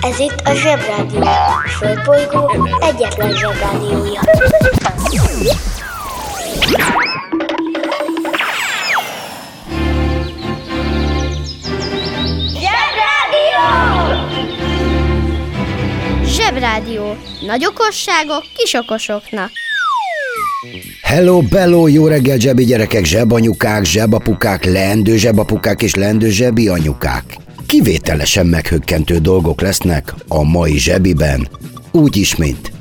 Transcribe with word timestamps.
Ez 0.00 0.18
itt 0.18 0.40
a 0.44 0.54
Zsebrádió. 0.54 1.20
A 1.22 1.68
Földbolygó 1.68 2.68
egyetlen 2.80 3.32
Zsebrádiója. 3.32 4.20
Zsebrádió! 12.60 13.66
Zsebrádió. 16.24 17.16
Nagy 17.46 17.66
okosságok 17.66 18.44
kis 18.56 18.74
okosoknak. 18.74 19.50
Hello, 21.02 21.40
bello, 21.40 21.86
jó 21.86 22.06
reggel 22.06 22.38
zsebi 22.38 22.64
gyerekek, 22.64 23.04
zsebanyukák, 23.04 23.84
zsebapukák, 23.84 24.64
leendő 24.64 25.16
zsebapukák 25.16 25.82
és 25.82 25.94
leendő 25.94 26.30
zsebi 26.30 26.68
anyukák. 26.68 27.24
Kivételesen 27.66 28.46
meghökkentő 28.46 29.18
dolgok 29.18 29.60
lesznek 29.60 30.14
a 30.28 30.42
mai 30.42 30.78
zsebiben, 30.78 31.48
úgy 31.92 32.16
is, 32.16 32.36
mint 32.36 32.72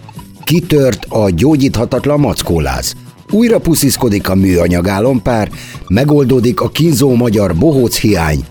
kitört 0.44 1.06
a 1.10 1.30
gyógyíthatatlan 1.30 2.20
mackóláz, 2.20 2.94
újra 3.32 3.60
pusziszkodik 3.60 4.30
a 4.30 4.36
műanyag 4.36 4.88
álompár, 4.88 5.50
megoldódik 5.88 6.62
a 6.62 6.70
kínzó 6.70 7.16
magyar 7.16 7.56
bohóc 7.56 7.98
hiány, 7.98 8.46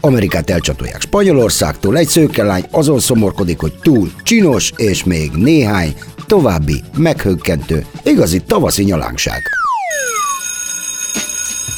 Amerikát 0.00 0.50
elcsatolják 0.50 1.00
Spanyolországtól, 1.00 1.96
egy 1.96 2.08
szőkelány 2.08 2.64
azon 2.70 2.98
szomorkodik, 2.98 3.60
hogy 3.60 3.72
túl 3.82 4.10
csinos, 4.22 4.72
és 4.76 5.04
még 5.04 5.30
néhány 5.30 5.94
további 6.26 6.82
meghökkentő, 6.96 7.86
igazi 8.04 8.40
tavaszi 8.40 8.84
nyalánkság. 8.84 9.61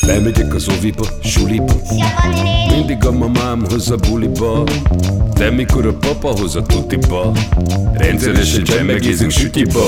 Bemegyek 0.06 0.54
az 0.54 0.68
oviba, 0.78 1.06
suliba. 1.22 1.72
Mindig 2.70 3.04
a 3.04 3.12
mamám 3.12 3.64
hoz 3.68 3.90
a 3.90 3.96
buliba. 3.96 4.64
De 5.34 5.50
mikor 5.50 5.86
a 5.86 5.92
papa 5.92 6.28
hoz 6.28 6.56
a 6.56 6.62
tutiba 6.62 7.32
Rendszeresen 7.94 8.64
csemmegézünk 8.64 9.30
sütiba. 9.30 9.84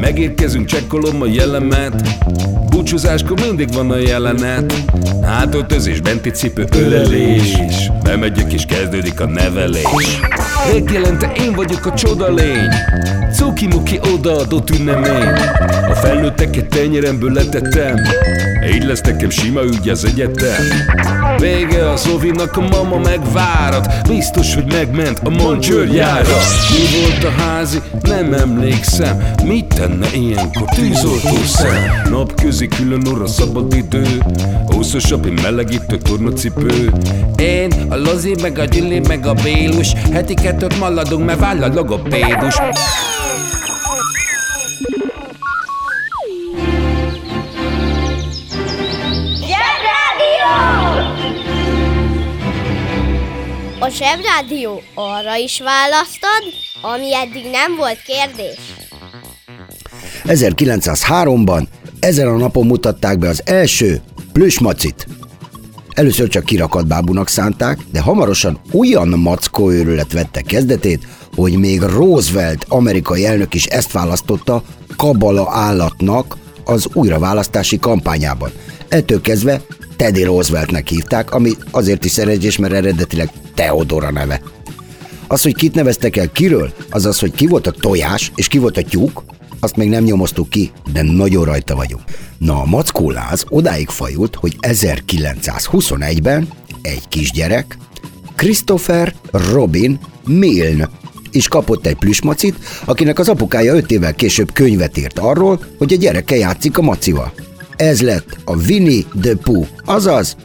Megérkezünk, 0.00 0.66
csekkolom 0.66 1.22
a 1.22 1.26
jellemet. 1.26 2.02
Búcsúzáskor 2.70 3.40
mindig 3.40 3.72
van 3.72 3.90
a 3.90 3.96
jelenet. 3.96 4.74
Hátöltözés, 5.22 6.00
benti 6.00 6.30
cipő, 6.30 6.66
ölelés. 6.76 7.56
Bemegyek 8.02 8.52
és 8.52 8.64
kezdődik 8.64 9.20
a 9.20 9.26
nevelés. 9.26 10.20
Reggelente 10.72 11.32
én 11.32 11.52
vagyok 11.52 11.86
a 11.86 11.94
csoda 11.94 12.32
lény. 12.32 12.68
Cuki-muki 13.32 14.00
odaadott 14.14 14.70
ünnemény. 14.70 15.28
A 15.90 15.94
felnőtteket 15.94 16.68
tenyeremből 16.68 17.32
letettem 17.32 17.96
Így 18.74 18.84
lesz 18.84 19.00
nekem 19.00 19.30
sima 19.30 19.62
ügy 19.62 19.88
az 19.88 20.04
egyetem. 20.04 20.64
Vége 21.38 21.90
a 21.90 21.96
Zovinak, 21.96 22.56
a 22.56 22.60
mama 22.60 22.98
megvárat. 22.98 24.08
Biztos, 24.08 24.54
hogy 24.54 24.64
megment 24.72 25.20
a 25.24 25.30
mancsőrjára 25.30 26.36
Mi 26.70 27.00
volt 27.00 27.24
a 27.24 27.40
házi? 27.42 27.82
Nem 28.02 28.32
emlékszem. 28.32 29.22
Mit 29.44 29.66
tenne 29.66 30.06
ilyenkor 30.14 30.68
tűzoltó 30.74 31.36
szem? 31.44 32.02
Napközi 32.10 32.68
külön 32.68 33.06
orra 33.06 33.26
szabad 33.26 33.74
idő. 33.74 34.06
Húszosabb, 34.66 35.26
én 35.26 35.38
melegítő 35.42 35.96
tornacipő. 35.96 36.92
Én, 37.36 37.72
a 37.88 37.96
Lozi, 37.96 38.34
meg 38.42 38.58
a 38.58 38.64
Gyüli, 38.64 39.00
meg 39.08 39.26
a 39.26 39.34
Bélus. 39.34 39.92
Heti 40.12 40.34
kettőt 40.34 40.78
maladunk, 40.78 41.24
mert 41.24 41.38
váll 41.38 41.62
a 41.62 41.68
logopédus 41.74 42.54
A 53.82 53.88
Zsebrádió 53.88 54.82
arra 54.94 55.36
is 55.36 55.60
választad, 55.60 56.42
ami 56.82 57.14
eddig 57.14 57.50
nem 57.50 57.76
volt 57.76 58.02
kérdés. 58.02 58.58
1903-ban 60.24 61.66
ezen 62.00 62.26
a 62.26 62.36
napon 62.36 62.66
mutatták 62.66 63.18
be 63.18 63.28
az 63.28 63.42
első 63.44 64.00
plüsmacit. 64.32 65.06
Először 65.90 66.28
csak 66.28 66.44
kirakat 66.44 66.86
bábunak 66.86 67.28
szánták, 67.28 67.78
de 67.92 68.00
hamarosan 68.00 68.60
olyan 68.72 69.08
mackó 69.08 69.70
őrület 69.70 70.12
vette 70.12 70.40
kezdetét, 70.40 71.06
hogy 71.34 71.52
még 71.58 71.80
Roosevelt 71.80 72.64
amerikai 72.68 73.26
elnök 73.26 73.54
is 73.54 73.66
ezt 73.66 73.92
választotta 73.92 74.62
kabala 74.96 75.48
állatnak 75.50 76.36
az 76.64 76.86
újraválasztási 76.92 77.78
kampányában. 77.78 78.50
Ettől 78.88 79.20
kezdve 79.20 79.60
Teddy 79.96 80.22
Rooseveltnek 80.22 80.88
hívták, 80.88 81.34
ami 81.34 81.52
azért 81.70 82.04
is 82.04 82.10
szerencsés, 82.10 82.58
mert 82.58 82.74
eredetileg 82.74 83.30
Theodora 83.60 84.10
neve. 84.10 84.40
Az, 85.26 85.42
hogy 85.42 85.54
kit 85.54 85.74
neveztek 85.74 86.16
el 86.16 86.32
kiről, 86.32 86.72
az 86.90 87.06
az, 87.06 87.18
hogy 87.18 87.32
ki 87.32 87.46
volt 87.46 87.66
a 87.66 87.70
tojás 87.70 88.32
és 88.34 88.48
ki 88.48 88.58
volt 88.58 88.76
a 88.76 88.82
tyúk, 88.82 89.22
azt 89.60 89.76
még 89.76 89.88
nem 89.88 90.04
nyomoztuk 90.04 90.48
ki, 90.48 90.70
de 90.92 91.02
nagyon 91.02 91.44
rajta 91.44 91.74
vagyunk. 91.74 92.02
Na, 92.38 92.60
a 92.60 92.64
mackóláz 92.64 93.44
odáig 93.48 93.88
fajult, 93.88 94.34
hogy 94.34 94.56
1921-ben 94.60 96.48
egy 96.82 97.08
kisgyerek, 97.08 97.78
Christopher 98.34 99.14
Robin 99.30 100.00
Milne 100.26 100.88
is 101.30 101.48
kapott 101.48 101.86
egy 101.86 101.96
plüsmacit, 101.96 102.56
akinek 102.84 103.18
az 103.18 103.28
apukája 103.28 103.74
öt 103.74 103.90
évvel 103.90 104.14
később 104.14 104.52
könyvet 104.52 104.98
írt 104.98 105.18
arról, 105.18 105.64
hogy 105.78 105.92
a 105.92 105.96
gyereke 105.96 106.36
játszik 106.36 106.78
a 106.78 106.82
macival. 106.82 107.32
Ez 107.76 108.02
lett 108.02 108.36
a 108.44 108.56
Winnie 108.56 109.04
the 109.20 109.34
Pooh, 109.34 109.66
azaz 109.84 110.36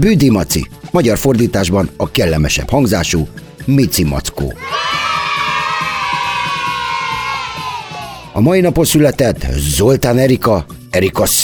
Büdi 0.00 0.30
Maci, 0.30 0.68
magyar 0.90 1.18
fordításban 1.18 1.90
a 1.96 2.10
kellemesebb 2.10 2.70
hangzású 2.70 3.28
Mici 3.64 4.04
Mackó. 4.04 4.52
A 8.32 8.40
mai 8.40 8.60
napon 8.60 8.84
született 8.84 9.46
Zoltán 9.56 10.18
Erika, 10.18 10.66
Erika 10.90 11.24
C, 11.24 11.42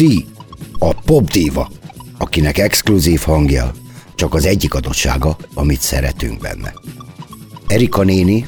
a 0.78 0.94
popdíva, 0.94 1.70
akinek 2.19 2.58
exkluzív 2.58 3.20
hangja 3.20 3.72
csak 4.14 4.34
az 4.34 4.47
egyik 4.47 4.75
adottsága, 4.75 5.37
amit 5.54 5.81
szeretünk 5.81 6.41
benne. 6.41 6.75
Erika 7.66 8.03
néni 8.03 8.47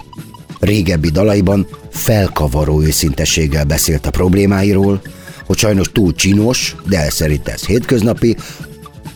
régebbi 0.61 1.09
dalaiban 1.09 1.67
felkavaró 1.91 2.83
őszintességgel 2.83 3.65
beszélt 3.65 4.07
a 4.07 4.11
problémáiról, 4.11 5.01
hogy 5.47 5.59
sajnos 5.59 5.89
túl 5.93 6.15
csinos, 6.15 6.77
de 6.89 7.11
szerint 7.11 7.49
ez 7.49 7.67
hétköznapi, 7.67 8.37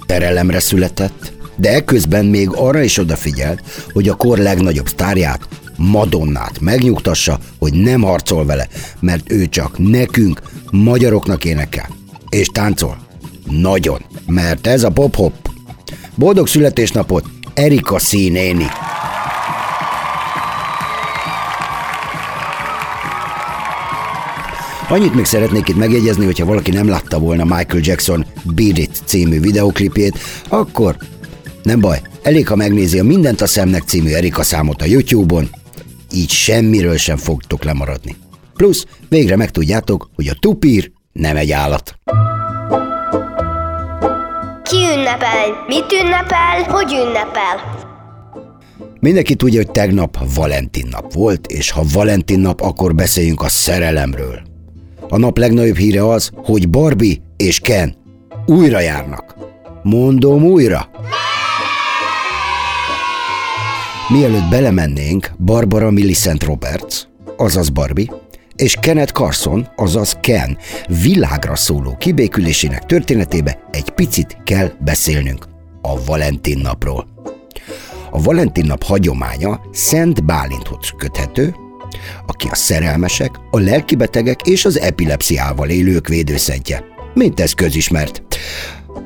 terelemre 0.07 0.61
született, 0.61 1.33
de 1.57 1.75
ekközben 1.75 2.25
még 2.25 2.49
arra 2.51 2.83
is 2.83 2.99
odafigyelt, 2.99 3.63
hogy 3.93 4.09
a 4.09 4.15
kor 4.15 4.39
legnagyobb 4.39 4.89
sztárját, 4.89 5.49
Madonnát 5.77 6.61
megnyugtassa, 6.61 7.39
hogy 7.59 7.73
nem 7.73 8.03
harcol 8.03 8.47
vele, 8.47 8.69
mert 9.01 9.33
ő 9.33 9.47
csak 9.47 9.79
nekünk, 9.79 10.43
magyaroknak 10.71 11.45
énekel. 11.45 11.89
És 12.29 12.47
táncol. 12.47 12.99
Nagyon, 13.51 14.05
mert 14.27 14.67
ez 14.67 14.83
a 14.83 14.91
pop-hop. 14.91 15.33
Boldog 16.15 16.47
születésnapot, 16.47 17.25
Erika 17.55 17.99
színéni! 17.99 18.67
Annyit 24.89 25.15
még 25.15 25.25
szeretnék 25.25 25.69
itt 25.69 25.77
megjegyezni, 25.77 26.25
hogyha 26.25 26.45
valaki 26.45 26.71
nem 26.71 26.89
látta 26.89 27.19
volna 27.19 27.45
Michael 27.45 27.81
Jackson 27.83 28.27
Beat 28.43 28.79
It 28.79 29.03
című 29.05 29.41
videoklipjét, 29.41 30.19
akkor 30.49 30.97
nem 31.63 31.81
baj, 31.81 32.01
elég, 32.23 32.49
ha 32.49 32.57
megnézi 32.57 32.99
a 32.99 33.05
Mindent 33.05 33.41
a 33.41 33.47
szemnek 33.47 33.83
című 33.83 34.13
Erika 34.13 34.43
számot 34.43 34.83
a 34.83 34.85
YouTube-on, 34.85 35.51
így 36.13 36.31
semmiről 36.31 36.97
sem 36.97 37.17
fogtok 37.17 37.65
lemaradni. 37.65 38.17
Plusz 38.55 38.87
végre 39.09 39.37
megtudjátok, 39.37 40.11
hogy 40.15 40.29
a 40.29 40.37
tupír 40.41 40.91
nem 41.13 41.37
egy 41.37 41.53
állat. 41.53 41.99
Ki 44.63 44.77
ünnepel? 44.77 45.65
Mit 45.67 45.93
ünnepel? 46.03 46.63
Hogy 46.69 46.93
ünnepel? 46.93 47.83
Mindenki 49.01 49.35
tudja, 49.35 49.63
hogy 49.63 49.71
tegnap 49.71 50.19
Valentin 50.35 50.87
nap 50.91 51.13
volt, 51.13 51.47
és 51.47 51.71
ha 51.71 51.85
Valentin 51.93 52.41
nap, 52.41 52.61
akkor 52.61 52.95
beszéljünk 52.95 53.43
a 53.43 53.49
szerelemről. 53.49 54.53
A 55.15 55.19
nap 55.19 55.39
legnagyobb 55.39 55.77
híre 55.77 56.09
az, 56.09 56.31
hogy 56.35 56.69
Barbie 56.69 57.17
és 57.37 57.61
Ken 57.61 57.95
újra 58.47 58.81
járnak. 58.81 59.35
Mondom 59.83 60.45
újra. 60.45 60.91
Mielőtt 64.09 64.49
belemennénk, 64.51 65.31
Barbara 65.39 65.91
Millicent 65.91 66.45
Roberts, 66.45 67.03
azaz 67.37 67.69
Barbie, 67.69 68.13
és 68.57 68.77
Kenneth 68.81 69.13
Carson, 69.13 69.69
azaz 69.77 70.17
Ken 70.21 70.59
világra 71.03 71.57
szóló 71.57 71.97
kibékülésének 71.97 72.87
történetébe 72.87 73.59
egy 73.71 73.91
picit 73.91 74.37
kell 74.45 74.71
beszélnünk 74.85 75.47
a 75.83 76.05
Valentin 76.05 76.59
napról. 76.59 77.07
A 78.11 78.23
Valentin 78.23 78.67
nap 78.67 78.83
hagyománya 78.83 79.61
Szent 79.73 80.25
Bálinthoz 80.25 80.93
köthető, 80.97 81.55
aki 82.27 82.49
a 82.51 82.55
szerelmesek, 82.55 83.31
a 83.51 83.59
lelkibetegek 83.59 84.41
és 84.43 84.65
az 84.65 84.79
epilepsziával 84.79 85.69
élők 85.69 86.09
védőszentje. 86.09 86.85
Mint 87.15 87.41
ez 87.41 87.53
közismert. 87.53 88.23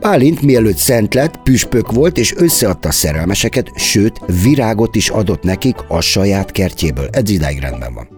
Bálint 0.00 0.42
mielőtt 0.42 0.76
szent 0.76 1.14
lett, 1.14 1.42
püspök 1.42 1.92
volt, 1.92 2.18
és 2.18 2.34
összeadta 2.36 2.88
a 2.88 2.92
szerelmeseket, 2.92 3.70
sőt, 3.76 4.20
virágot 4.42 4.96
is 4.96 5.08
adott 5.08 5.42
nekik 5.42 5.76
a 5.88 6.00
saját 6.00 6.50
kertjéből. 6.50 7.08
Ez 7.12 7.30
idáig 7.30 7.58
rendben 7.58 7.94
van. 7.94 8.08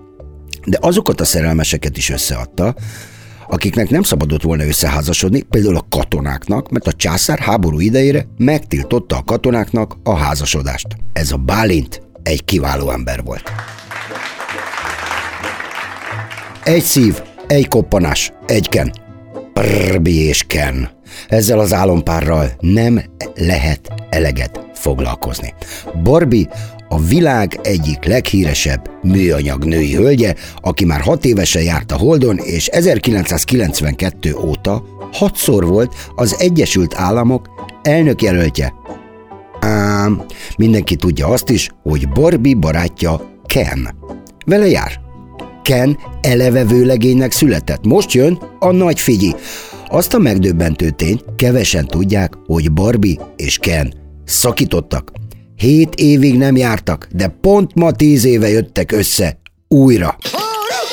De 0.64 0.78
azokat 0.81 1.20
a 1.20 1.25
szerelmeseket 1.25 1.96
is 1.96 2.11
összeadta, 2.11 2.75
akiknek 3.49 3.90
nem 3.90 4.02
szabadott 4.02 4.43
volna 4.43 4.64
összeházasodni, 4.64 5.43
például 5.43 5.76
a 5.76 5.87
katonáknak, 5.88 6.70
mert 6.70 6.87
a 6.87 6.93
császár 6.93 7.38
háború 7.38 7.81
idejére 7.81 8.26
megtiltotta 8.38 9.16
a 9.16 9.23
katonáknak 9.25 9.96
a 10.02 10.14
házasodást. 10.14 10.87
Ez 11.12 11.32
a 11.32 11.37
Bálint 11.37 12.02
egy 12.23 12.44
kiváló 12.44 12.90
ember 12.90 13.23
volt. 13.25 13.52
Egy 16.65 16.83
szív, 16.83 17.23
egy 17.47 17.69
koppanás, 17.69 18.33
egy 18.47 18.69
ken. 18.69 18.93
Brbi 19.53 20.17
és 20.17 20.45
ken. 20.47 20.91
Ezzel 21.29 21.59
az 21.59 21.73
álompárral 21.73 22.51
nem 22.61 23.03
lehet 23.35 23.93
eleget 24.11 24.61
foglalkozni. 24.75 25.55
Barbie 26.03 26.49
a 26.89 27.01
világ 27.01 27.59
egyik 27.62 28.05
leghíresebb 28.05 28.91
műanyag 29.03 29.65
női 29.65 29.95
hölgye, 29.95 30.35
aki 30.57 30.85
már 30.85 31.01
hat 31.01 31.25
évesen 31.25 31.62
járt 31.62 31.93
a 31.93 31.97
Holdon, 31.97 32.37
és 32.37 32.67
1992 32.67 34.35
óta 34.35 34.85
hatszor 35.12 35.67
volt 35.67 35.95
az 36.15 36.37
Egyesült 36.39 36.95
Államok 36.95 37.49
elnökjelöltje. 37.83 38.73
Ám 39.61 40.25
mindenki 40.57 40.97
tudja 40.97 41.27
azt 41.27 41.51
is, 41.51 41.71
hogy 41.83 42.09
Barbie 42.09 42.57
barátja 42.57 43.21
Ken. 43.47 43.95
Vele 44.47 44.67
jár. 44.67 45.00
Ken 45.70 45.99
eleve 46.20 46.64
vőlegénynek 46.64 47.32
született. 47.32 47.84
Most 47.84 48.12
jön 48.12 48.38
a 48.58 48.70
nagy 48.70 49.00
figyi. 49.00 49.34
Azt 49.87 50.14
a 50.14 50.19
megdöbbentő 50.19 50.90
tény 50.90 51.20
kevesen 51.37 51.87
tudják, 51.87 52.32
hogy 52.46 52.72
Barbie 52.72 53.19
és 53.37 53.58
Ken 53.58 53.94
szakítottak. 54.25 55.12
Hét 55.56 55.94
évig 55.94 56.37
nem 56.37 56.56
jártak, 56.56 57.08
de 57.12 57.28
pont 57.40 57.75
ma 57.75 57.90
tíz 57.90 58.25
éve 58.25 58.49
jöttek 58.49 58.93
össze 58.93 59.38
újra. 59.69 60.17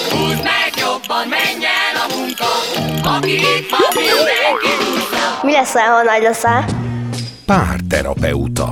Húzd 0.10 0.44
meg 0.44 0.72
jobban, 0.78 1.28
menj 1.30 1.66
el 1.66 1.96
a 2.04 2.16
munka, 2.18 2.46
aki 3.16 3.32
itt 3.32 3.70
van, 3.70 3.94
mindenki 3.94 4.68
Mi 5.44 5.52
lesz, 5.52 5.74
ha 5.74 6.04
nagy 6.04 6.22
leszel? 6.22 6.66
Párterapeuta. 7.46 8.70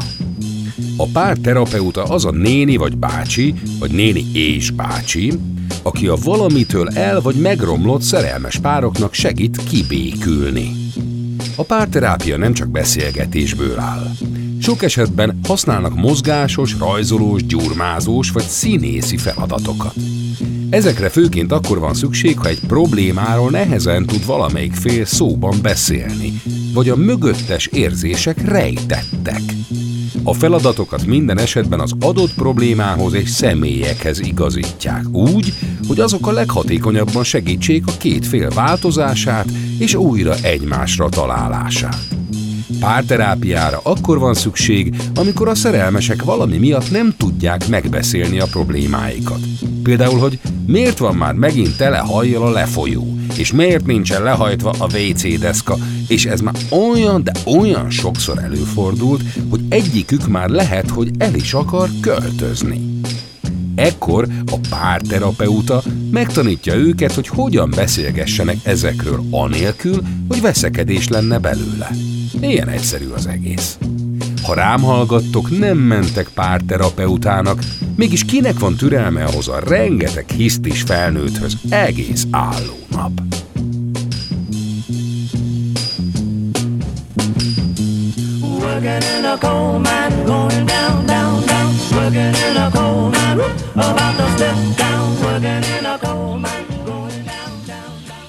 A 0.98 1.06
párterapeuta 1.14 2.04
az 2.04 2.26
a 2.26 2.32
néni 2.32 2.78
vagy 2.78 2.98
bácsi, 2.98 3.54
vagy 3.80 3.92
néni 3.92 4.26
és 4.34 4.72
bácsi, 4.72 5.32
aki 5.86 6.08
a 6.08 6.16
valamitől 6.24 6.90
el 6.90 7.22
vagy 7.22 7.36
megromlott 7.36 8.02
szerelmes 8.02 8.58
pároknak 8.58 9.14
segít 9.14 9.64
kibékülni. 9.70 10.72
A 11.56 11.64
párterápia 11.64 12.38
nem 12.38 12.54
csak 12.54 12.70
beszélgetésből 12.70 13.80
áll. 13.80 14.12
Sok 14.62 14.84
esetben 14.84 15.40
használnak 15.48 15.96
mozgásos, 15.96 16.76
rajzolós, 16.80 17.46
gyurmázós 17.46 18.32
vagy 18.32 18.44
színészi 18.44 19.18
feladatokat. 19.18 19.96
Ezekre 20.70 21.10
főként 21.10 21.52
akkor 21.52 21.80
van 21.80 21.94
szükség, 21.94 22.40
ha 22.40 22.48
egy 22.48 22.60
problémáról 22.68 23.50
nehezen 23.50 24.06
tud 24.06 24.26
valamelyik 24.26 24.74
fél 24.74 25.06
szóban 25.06 25.58
beszélni, 25.62 26.42
vagy 26.74 26.90
a 26.90 26.96
mögöttes 26.96 27.66
érzések 27.66 28.48
rejtettek. 28.48 29.42
A 30.28 30.34
feladatokat 30.34 31.06
minden 31.06 31.38
esetben 31.38 31.80
az 31.80 31.92
adott 32.00 32.34
problémához 32.34 33.14
és 33.14 33.30
személyekhez 33.30 34.20
igazítják 34.20 35.10
úgy, 35.12 35.54
hogy 35.88 36.00
azok 36.00 36.28
a 36.28 36.32
leghatékonyabban 36.32 37.24
segítsék 37.24 37.88
a 37.88 37.98
két 37.98 38.28
fél 38.28 38.50
változását 38.50 39.52
és 39.78 39.96
újra 39.96 40.36
egymásra 40.42 41.10
találását. 41.10 42.08
Párterápiára 42.80 43.80
akkor 43.84 44.20
van 44.20 44.34
szükség, 44.34 44.96
amikor 45.16 45.48
a 45.48 45.56
szerelmesek 45.56 46.24
valami 46.24 46.58
miatt 46.58 46.92
nem 46.92 47.14
tudják 47.18 47.68
megbeszélni 47.68 48.40
a 48.40 48.46
problémáikat. 48.46 49.40
Például, 49.84 50.20
hogy 50.20 50.40
miért 50.66 50.98
van 50.98 51.16
már 51.16 51.34
megint 51.34 51.78
tele 51.78 51.98
hajjal 51.98 52.44
a 52.44 52.52
lefolyó, 52.52 53.18
és 53.38 53.52
miért 53.52 53.86
nincsen 53.86 54.24
lehajtva 54.24 54.76
a 54.80 54.86
WC 54.98 55.40
deszka, 55.40 55.78
és 56.08 56.26
ez 56.26 56.42
már 56.42 56.56
olyan, 56.70 57.24
de 57.24 57.32
olyan 57.46 57.90
sokszor 57.90 58.38
előfordult, 58.38 59.22
hogy 59.50 59.62
egyikük 59.70 60.28
már 60.28 60.50
lehet, 60.50 60.90
hogy 60.90 61.12
el 61.18 61.36
is 61.36 61.54
akar 61.54 61.90
költözni. 62.02 62.95
Ekkor 63.76 64.28
a 64.46 64.58
párterapeuta 64.70 65.82
megtanítja 66.12 66.76
őket, 66.76 67.14
hogy 67.14 67.28
hogyan 67.28 67.70
beszélgessenek 67.76 68.58
ezekről 68.64 69.24
anélkül, 69.32 70.02
hogy 70.28 70.42
veszekedés 70.42 71.08
lenne 71.08 71.38
belőle. 71.38 71.90
Ilyen 72.42 72.68
egyszerű 72.68 73.08
az 73.16 73.28
egész. 73.28 73.78
Ha 74.44 74.54
rám 74.54 74.82
hallgattok, 74.82 75.60
nem 75.60 75.78
mentek 75.78 76.30
párterapeutának, 76.34 77.64
mégis 77.96 78.26
kinek 78.26 78.60
van 78.60 78.76
türelme 78.76 79.24
ahhoz 79.24 79.48
a 79.48 79.60
rengeteg 79.60 80.26
hisztis 80.30 80.82
felnőtthöz 80.82 81.58
egész 81.70 82.28
álló 82.32 82.78
nap? 82.92 83.12
Working 88.42 89.04
in 89.18 89.26
a 89.26 89.38
coal 89.40 89.80
mine, 89.80 90.24
going 90.26 90.66
down, 90.66 91.06
down, 91.06 91.46
down. 91.46 91.74
Working 91.92 92.36
in 92.52 92.58
a 92.58 92.70
coal 92.70 93.10
mine, 93.10 93.15
about 93.74 94.16
to 94.18 94.26
step 94.36 94.56
down. 94.78 95.22
Working 95.22 95.64
in 95.78 95.86
a 95.86 95.98
coal 95.98 96.38
mine, 96.38 96.66
going 96.86 97.24
down, 97.26 97.66
down, 97.66 98.04
down. 98.08 98.26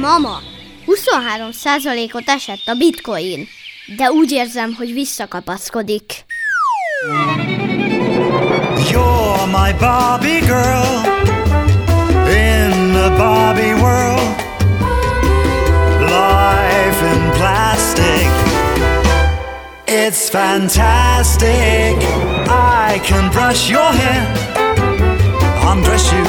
Mama, 0.00 0.42
23%-ot 0.86 2.28
esett 2.28 2.68
a 2.68 2.74
bitcoin, 2.74 3.48
de 3.96 4.10
úgy 4.10 4.30
érzem, 4.32 4.74
hogy 4.74 4.92
visszakapaszkodik. 4.92 6.24
You're 8.90 9.46
my 9.46 9.72
Barbie 9.78 10.40
girl 10.40 11.04
in 12.26 12.92
the 12.92 13.14
Barbie 13.16 13.74
world. 13.74 14.36
Life 16.00 16.69
in 17.02 17.32
plastic, 17.32 18.28
it's 19.86 20.28
fantastic. 20.28 21.96
I 22.48 23.00
can 23.04 23.30
brush 23.32 23.70
your 23.70 23.92
hair, 23.92 24.26
undress 25.70 26.12
you 26.12 26.24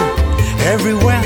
everywhere. 0.73 1.23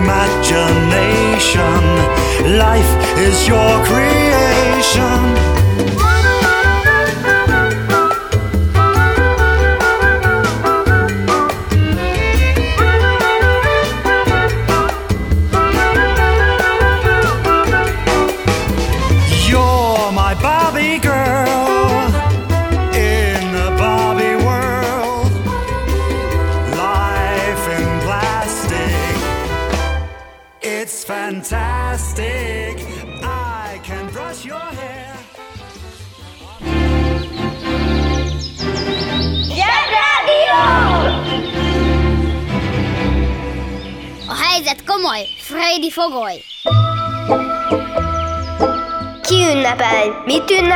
Imagination, 0.00 1.82
life 2.58 2.92
is 3.18 3.46
your 3.48 3.84
creation. 3.84 5.29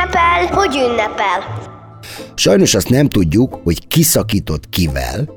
Ünnepel? 0.05 0.57
Hogy 0.57 0.75
ünnepel? 0.75 1.63
Sajnos 2.35 2.75
azt 2.75 2.89
nem 2.89 3.07
tudjuk, 3.07 3.59
hogy 3.63 3.87
ki 3.87 4.03
szakított 4.03 4.69
kivel, 4.69 5.29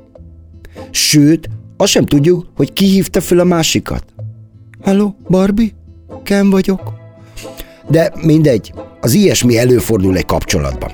sőt, 0.91 1.49
azt 1.77 1.91
sem 1.91 2.05
tudjuk, 2.05 2.45
hogy 2.55 2.73
ki 2.73 2.85
hívta 2.85 3.21
fel 3.21 3.39
a 3.39 3.43
másikat. 3.43 4.03
Hello, 4.83 5.13
Barbie? 5.29 5.69
Ken 6.23 6.49
vagyok. 6.49 6.93
De 7.87 8.11
mindegy, 8.21 8.73
az 9.01 9.13
ilyesmi 9.13 9.57
előfordul 9.57 10.17
egy 10.17 10.25
kapcsolatban. 10.25 10.91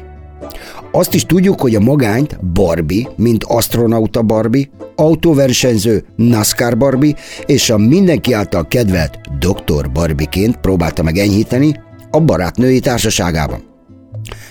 Azt 0.92 1.14
is 1.14 1.26
tudjuk, 1.26 1.62
hogy 1.62 1.76
a 1.76 1.80
magányt 1.80 2.46
Barbie, 2.46 3.10
mint 3.16 3.44
astronauta 3.44 4.22
Barbie, 4.22 4.70
autóversenyző 4.96 6.06
NASCAR 6.16 6.78
Barbie 6.78 7.16
és 7.46 7.70
a 7.70 7.78
mindenki 7.78 8.34
által 8.34 8.68
kedvelt 8.68 9.20
Dr. 9.40 9.92
Barbieként 9.92 10.58
próbálta 10.58 11.04
meg 11.04 11.18
enyhíteni 11.18 11.84
a 12.16 12.20
barátnői 12.20 12.80
társaságában. 12.80 13.64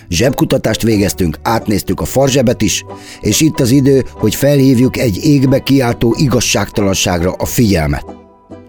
Zsebkutatást 0.09 0.83
végeztünk, 0.83 1.39
átnéztük 1.43 2.01
a 2.01 2.05
farzsebet 2.05 2.63
is, 2.63 2.85
és 3.21 3.41
itt 3.41 3.61
az 3.61 3.71
idő, 3.71 4.05
hogy 4.13 4.35
felhívjuk 4.35 4.97
egy 4.97 5.25
égbe 5.25 5.59
kiáltó 5.59 6.15
igazságtalanságra 6.19 7.33
a 7.33 7.45
figyelmet. 7.45 8.05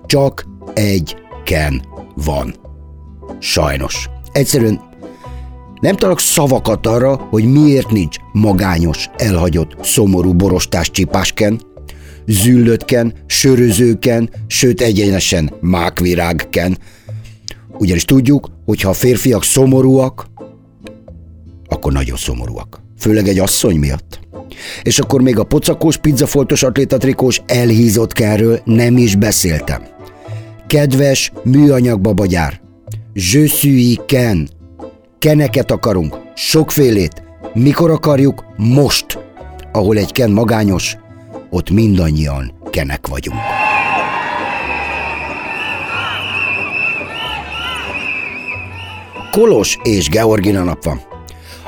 Csak 0.06 0.46
egy 0.74 1.16
Ken 1.44 1.82
van. 2.16 2.56
Sajnos. 3.40 4.10
Egyszerűen 4.32 4.82
nem 5.82 5.96
találok 5.96 6.20
szavakat 6.20 6.88
arra, 6.88 7.16
hogy 7.16 7.52
miért 7.52 7.92
nincs 7.92 8.16
magányos, 8.32 9.10
elhagyott, 9.18 9.76
szomorú 9.82 10.34
borostás 10.34 10.92
csipásken, 10.92 11.62
züllöttken, 12.26 13.14
sörözőken, 13.28 14.30
sőt 14.48 14.82
egyenesen 14.82 15.54
mákvirágken. 15.62 16.78
Ugyanis 17.78 18.06
tudjuk, 18.06 18.50
hogy 18.66 18.82
ha 18.82 18.90
a 18.90 18.94
férfiak 18.94 19.44
szomorúak, 19.44 20.28
akkor 21.68 21.92
nagyon 21.92 22.18
szomorúak. 22.18 22.82
Főleg 22.98 23.28
egy 23.28 23.40
asszony 23.40 23.76
miatt. 23.76 24.20
És 24.84 25.00
akkor 25.00 25.22
még 25.22 25.40
a 25.40 25.44
pocakós, 25.44 25.98
pizzafoltos 25.98 26.64
atlétatrikós 26.64 27.42
elhízott 27.46 28.14
kerről 28.14 28.60
nem 28.66 28.98
is 28.98 29.16
beszéltem. 29.16 29.82
Kedves 30.68 31.32
műanyag 31.44 32.02
babagyár, 32.02 32.62
suis 33.14 34.00
Ken. 34.06 34.50
Keneket 35.20 35.72
akarunk, 35.72 36.18
sokfélét. 36.36 37.24
Mikor 37.54 37.92
akarjuk? 37.92 38.46
Most. 38.58 39.20
Ahol 39.72 39.98
egy 39.98 40.12
Ken 40.12 40.32
magányos, 40.32 40.98
ott 41.50 41.70
mindannyian 41.70 42.54
Kenek 42.70 43.08
vagyunk. 43.08 43.40
Kolos 49.36 49.78
és 49.84 50.10
Georgina 50.10 50.64
nap 50.64 50.84
van. 50.84 51.02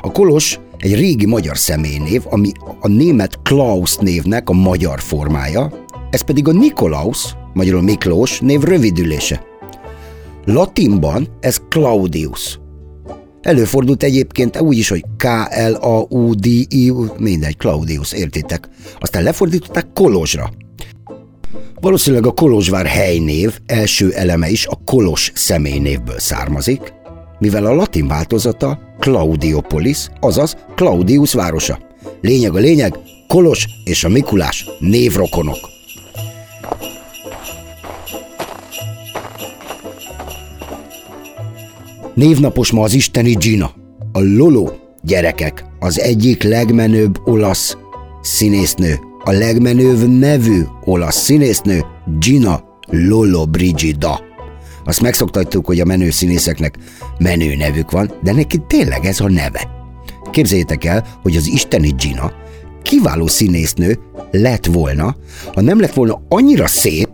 A 0.02 0.12
Kolos 0.12 0.60
egy 0.78 0.96
régi 0.96 1.26
magyar 1.26 1.58
személynév, 1.58 2.22
ami 2.30 2.52
a 2.80 2.88
német 2.88 3.42
Klaus 3.42 3.96
névnek 3.96 4.50
a 4.50 4.54
magyar 4.54 5.00
formája, 5.00 5.86
ez 6.10 6.22
pedig 6.22 6.48
a 6.48 6.52
Nikolaus, 6.52 7.36
magyarul 7.54 7.82
Miklós 7.82 8.40
név 8.40 8.62
rövidülése. 8.62 9.44
Latinban 10.46 11.28
ez 11.40 11.58
Claudius. 11.70 12.60
Előfordult 13.42 14.04
egyébként 14.04 14.60
úgy 14.60 14.78
is, 14.78 14.90
hogy 14.90 15.04
K-L-A-U-D-I, 15.18 16.94
mindegy, 17.18 17.58
Claudius, 17.58 18.14
értitek. 18.14 18.70
Aztán 19.00 19.24
lefordították 19.24 19.88
Kolozsra. 19.94 20.52
Valószínűleg 21.82 22.26
a 22.26 22.32
Kolozsvár 22.32 22.86
helynév 22.86 23.60
első 23.66 24.12
eleme 24.12 24.50
is 24.50 24.66
a 24.66 24.80
Kolos 24.86 25.32
személynévből 25.36 26.20
származik, 26.20 26.96
mivel 27.40 27.66
a 27.66 27.74
latin 27.74 28.08
változata 28.08 28.80
Claudiopolis, 29.00 30.08
azaz 30.20 30.56
Claudius 30.76 31.34
városa. 31.34 31.80
Lényeg 32.22 32.56
a 32.56 32.60
lényeg, 32.60 32.98
Kolos 33.28 33.68
és 33.84 34.04
a 34.04 34.10
Mikulás 34.10 34.70
névrokonok. 34.80 35.60
Névnapos 42.14 42.72
ma 42.72 42.84
az 42.84 42.94
isteni 42.94 43.34
Gina. 43.34 43.72
A 44.12 44.20
Lolo 44.20 44.70
gyerekek, 45.04 45.66
az 45.80 46.00
egyik 46.00 46.44
legmenőbb 46.44 47.20
olasz 47.26 47.78
színésznő, 48.22 49.00
a 49.24 49.32
legmenőbb 49.32 50.08
nevű 50.20 50.62
olasz 50.84 51.18
színésznő 51.18 51.86
Gina 52.20 52.64
Lolo 52.88 53.46
Brigida. 53.46 54.27
Azt 54.88 55.02
megszoktattuk, 55.02 55.66
hogy 55.66 55.80
a 55.80 55.86
menő 55.86 56.10
színészeknek 56.10 56.78
menő 57.18 57.56
nevük 57.56 57.92
van, 57.92 58.12
de 58.24 58.34
neki 58.34 58.62
tényleg 58.68 59.06
ez 59.06 59.20
a 59.20 59.30
neve. 59.30 59.70
Képzeljétek 60.32 60.84
el, 60.84 61.06
hogy 61.22 61.36
az 61.36 61.48
isteni 61.48 61.94
Gina 61.98 62.32
kiváló 62.82 63.28
színésznő 63.28 64.00
lett 64.32 64.66
volna, 64.66 65.16
ha 65.54 65.62
nem 65.62 65.80
lett 65.80 65.94
volna 65.94 66.22
annyira 66.30 66.68
szép, 66.68 67.10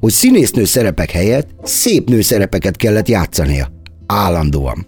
hogy 0.00 0.12
színésznő 0.12 0.64
szerepek 0.64 1.10
helyett 1.10 1.48
szép 1.62 2.08
nő 2.08 2.20
szerepeket 2.20 2.76
kellett 2.76 3.08
játszania. 3.08 3.72
Állandóan. 4.06 4.86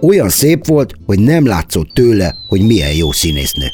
Olyan 0.00 0.28
szép 0.28 0.66
volt, 0.66 0.94
hogy 1.06 1.18
nem 1.18 1.46
látszott 1.46 1.88
tőle, 1.94 2.34
hogy 2.48 2.66
milyen 2.66 2.92
jó 2.92 3.12
színésznő. 3.12 3.66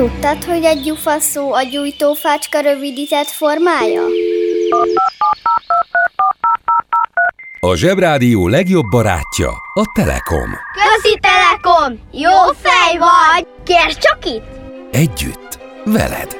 Tudtad, 0.00 0.44
hogy 0.44 0.64
egy 0.64 0.80
gyufaszó 0.80 1.52
a 1.52 1.62
gyújtófácska 1.62 2.60
rövidített 2.60 3.26
formája? 3.26 4.02
A 7.60 7.74
Zsebrádió 7.74 8.48
legjobb 8.48 8.84
barátja 8.90 9.48
a 9.74 9.84
Telekom. 9.94 10.50
Közi 10.72 11.18
Telekom! 11.20 12.00
Jó 12.12 12.52
fej 12.62 12.98
vagy! 12.98 13.46
Kérd 13.64 13.98
csak 13.98 14.24
itt! 14.24 14.44
Együtt, 14.90 15.58
veled. 15.84 16.38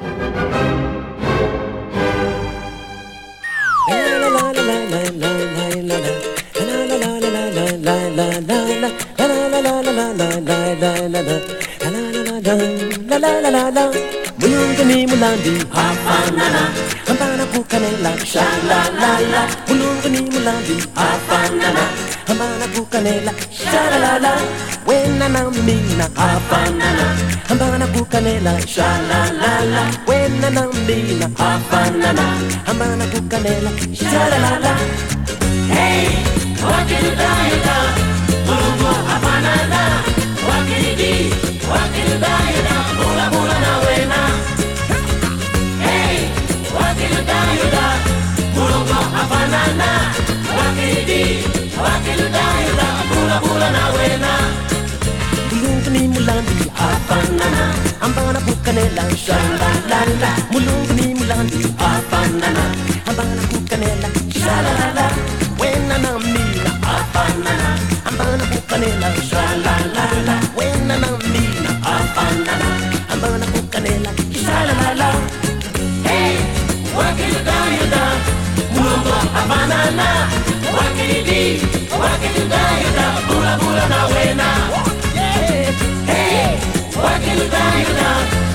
Mulungani 14.38 15.06
mulandi 15.06 15.52
hafanana 15.74 16.62
Hambana 17.06 17.44
kukanela 17.46 18.10
sha 18.26 18.44
la 18.68 18.80
la 19.00 19.12
la 19.32 19.42
Mulungani 19.68 20.20
mulandi 20.30 20.76
hafanana 20.94 21.84
Hambana 22.26 22.66
kukanela 22.74 23.32
sha 23.50 23.82
la 23.90 23.98
la 23.98 24.18
la 24.18 24.32
Wena 24.86 25.28
na 25.28 25.50
mina 25.50 26.08
hafanana 26.16 27.16
Hambana 27.48 27.86
kukanela 27.86 28.60
sha 28.66 28.88
la 29.08 29.20
la 29.42 29.64
la 29.64 29.82
Wena 30.08 30.50
na 30.50 30.66
mina 30.86 31.28
hafanana 31.38 32.24
Hambana 32.66 33.06
kukanela 33.06 33.70
sha 33.94 34.28
la 34.28 34.38
la 34.38 34.58
la 34.58 34.74
Hey, 35.74 36.08
wakiludayada 36.66 37.76
Mulungu 38.46 38.94
hafanana 39.06 40.02
Wakilidi, 40.48 41.34
kukanela 58.70 59.02
shala 59.16 59.68
la 59.90 60.00
la. 60.20 60.30
Mulungu 60.52 60.92
ni 60.94 61.14
mulandu 61.14 61.58
tu 61.62 61.68
afanana 61.78 62.64
ambana 63.08 63.42
kukanela 63.50 64.08
shala 64.30 64.72
la 64.78 64.86
la 64.94 65.06
wena 65.58 65.98
na 65.98 66.12
mina 66.18 66.70
afanana 66.94 67.78
ambana 68.04 68.44
kukanela 68.52 69.08
shala 69.28 69.74
la 69.94 70.06
la 70.26 70.36
wena 70.56 70.96
na 71.02 71.08
mina 71.32 71.70
afanana 71.82 72.68
ambana 73.12 73.46
kukanela 73.46 74.10
shala 74.44 74.72
la 74.82 74.94
la 75.00 75.10
hey 76.06 76.36
wakili 76.96 77.40
da 77.44 77.58
yuda 77.74 78.02
mulungu 78.74 79.12
afanana 79.40 80.06
wakili 80.78 81.22
di 81.22 81.60
wakili 82.02 82.48
da 82.48 82.62
yuda 82.82 83.06
bula 83.26 83.56
bula 83.58 83.88
na 83.88 84.06
wena. 84.06 84.48
Hey, 85.14 85.66
hey, 86.06 86.14
hey, 86.14 86.56
hey, 86.94 87.18
hey, 87.20 87.38
hey, 87.38 87.50
hey, 87.50 87.84
hey, 87.98 88.49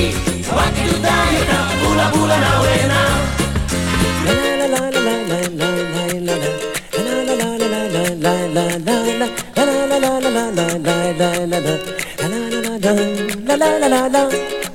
بي 0.00 0.14
وكلتاينا 0.56 1.58
بولا 1.82 2.10
بولا 2.10 2.36
ناوينا 2.36 3.00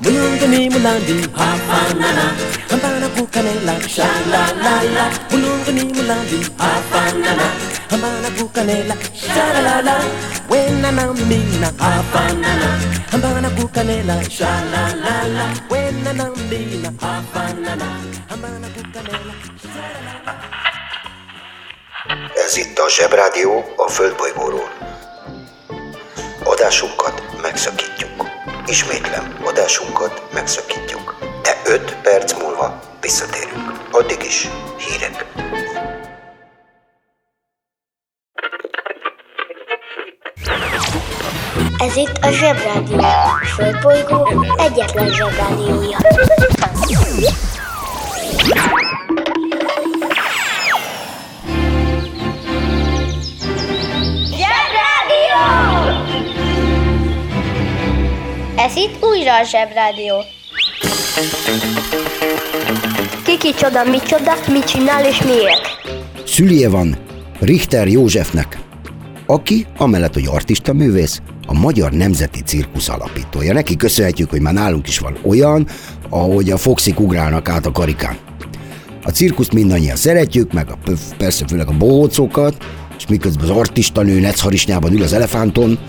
Mulungani 0.01 0.69
mulandi 0.69 1.15
Hafanana 1.37 2.25
Hambana 2.69 3.07
kukanela 3.15 3.73
Sha 3.87 4.07
la 4.31 4.43
la 4.63 4.75
la 4.95 5.05
Mulungani 5.31 5.83
mulandi 5.93 6.39
Hafanana 6.57 7.47
Hambana 7.89 8.29
kukanela 8.37 8.95
Sha 9.13 9.45
la 9.53 9.61
la 9.61 9.81
la 9.81 9.95
na 10.91 11.13
mina 11.13 11.71
hafanana 11.77 12.79
Hambana 13.11 13.49
kukanela 13.49 14.29
shalalala 14.29 15.45
Wena 15.69 16.13
na 16.13 16.29
mina 16.49 16.91
hafanana 17.01 17.87
Hambana 18.29 18.67
kukanela 18.67 19.33
Ez 22.45 22.57
itt 22.57 22.79
a 22.79 22.89
Zsebrádió 22.89 23.73
a 23.75 23.87
Földbolygóról. 23.89 24.69
Adásunkat 26.43 27.23
megszakítjuk. 27.41 28.25
Ismétlem, 28.65 29.37
adásunkat 29.43 30.33
megszakítjuk. 30.33 31.15
De 31.41 31.61
5 31.65 31.95
perc 32.01 32.33
múlva 32.33 32.79
visszatérünk. 33.01 33.71
Addig 33.91 34.23
is 34.23 34.47
hírek. 34.77 35.25
Ez 41.85 41.95
itt 41.95 42.17
a 42.21 42.31
Zsebrádió. 42.31 42.97
A 42.97 43.45
Földbolygó 43.45 44.45
egyetlen 44.57 45.09
Zsebrádiója. 45.13 45.97
Ez 58.55 58.75
itt 58.75 59.03
újra 59.03 59.35
a 59.37 59.43
Zsebrádió. 59.43 60.23
Kiki 63.25 63.53
csoda, 63.53 63.83
micsoda, 63.83 64.33
mit 64.51 64.65
csinál 64.65 65.05
és 65.05 65.21
miért? 65.21 65.61
Szülje 66.25 66.69
van 66.69 66.97
Richter 67.39 67.87
Józsefnek, 67.87 68.57
aki, 69.25 69.65
amellett, 69.77 70.13
hogy 70.13 70.27
artista 70.27 70.73
művész, 70.73 71.21
a 71.55 71.59
Magyar 71.59 71.91
Nemzeti 71.91 72.41
Cirkusz 72.41 72.89
alapítója. 72.89 73.53
Neki 73.53 73.75
köszönhetjük, 73.75 74.29
hogy 74.29 74.41
már 74.41 74.53
nálunk 74.53 74.87
is 74.87 74.99
van 74.99 75.17
olyan, 75.25 75.67
ahogy 76.09 76.51
a 76.51 76.57
foxik 76.57 76.99
ugrálnak 76.99 77.49
át 77.49 77.65
a 77.65 77.71
karikán. 77.71 78.17
A 79.03 79.09
cirkuszt 79.09 79.53
mindannyian 79.53 79.95
szeretjük, 79.95 80.53
meg 80.53 80.69
a, 80.69 80.77
persze 81.17 81.47
főleg 81.47 81.67
a 81.67 81.77
bohócokat, 81.77 82.65
és 82.97 83.07
miközben 83.07 83.49
az 83.49 83.57
artista 83.57 84.01
nő 84.01 84.19
necharisnyában 84.19 84.93
ül 84.93 85.03
az 85.03 85.13
elefánton, 85.13 85.79